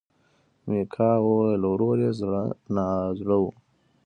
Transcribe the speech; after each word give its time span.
میکا 0.69 1.09
وویل 1.25 1.61
ورور 1.71 1.97
یې 2.05 2.11
زړه 2.19 2.43
نا 2.75 2.87
زړه 3.19 3.35
و. 3.41 3.45